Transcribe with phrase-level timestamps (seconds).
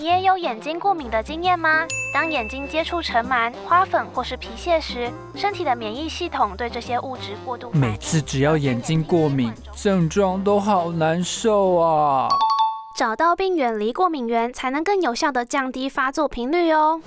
[0.00, 1.86] 你也有眼睛过敏的经验吗？
[2.14, 7.86] 当眼睛接触尘螨、花粉或是皮屑时，身体的免疫系统对这些物质过度反应。
[7.86, 12.30] 每次只要眼睛过敏，症状都好难受啊！
[12.96, 17.02] 找到并远离过敏源，才能更有效地降低发作频率哦。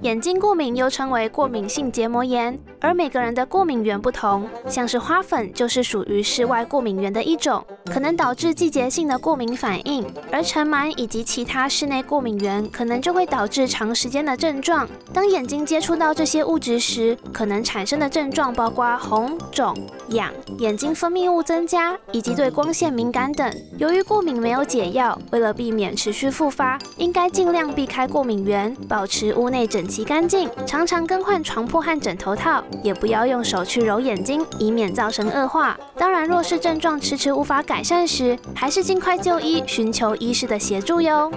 [0.00, 14.88] 眼睛过敏又称为过敏性结膜炎，而每个人的过敏源不同，像是花粉就是属于室外过敏源的一种，可能导致季节性的过敏反应；而尘螨以及其他室内过敏源可能就会导致长时间的症状。
[15.12, 19.76] 当眼睛接触到这些物质时，可能产生的症状包括红、肿、
[20.10, 23.52] 痒、眼睛分泌物增加以及对光线敏感等。
[23.78, 35.78] 由于过敏没有解药，为了避免持续复发，应该尽量避开过敏源，保持屋内整齐干净，常常更换床铺和枕头套，也不要用手去揉眼睛，以免造成恶化。
[35.96, 41.30] 当然，若是症状迟迟无法改善时，还是尽快就医，寻求医师的协助哟。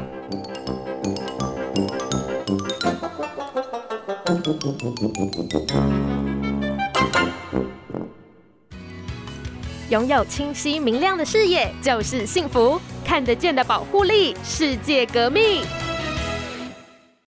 [9.90, 15.64] 拥有清晰明亮的视野就是幸福，看得见的保护力，世界革命。